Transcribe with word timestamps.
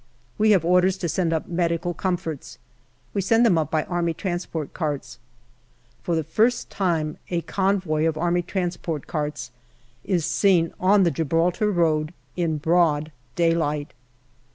We 0.39 0.49
have 0.49 0.65
orders 0.65 0.97
to 0.97 1.07
send 1.07 1.31
up 1.31 1.47
medical 1.47 1.93
comforts. 1.93 2.57
We 3.13 3.21
send 3.21 3.45
them 3.45 3.55
up 3.59 3.69
by 3.69 3.83
A.T. 3.87 4.37
carts. 4.73 5.19
For 6.01 6.15
the 6.15 6.23
first 6.23 6.71
time 6.71 7.19
a 7.29 7.41
convoy 7.41 8.07
of 8.07 8.17
A.T. 8.17 8.79
carts 9.05 9.51
is 10.03 10.25
seen 10.25 10.73
on 10.79 11.03
the 11.03 11.11
Gibraltar 11.11 11.69
road 11.71 12.15
in 12.35 12.57
broad 12.57 13.11
daylight. 13.35 13.93